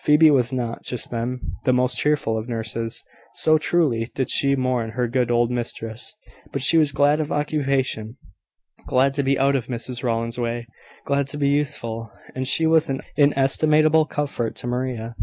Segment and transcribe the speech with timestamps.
[0.00, 3.02] Phoebe was not, just then, the most cheerful of nurses,
[3.36, 6.16] so truly did she mourn her good old mistress;
[6.52, 8.18] but she was glad of occupation,
[8.86, 10.66] glad to be out of Mrs Rowland's way,
[11.06, 15.14] glad to be useful: and she was an inestimable comfort to Maria.